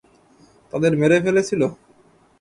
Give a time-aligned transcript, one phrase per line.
[0.73, 1.67] তাদের মেরে ফেলেছিলো?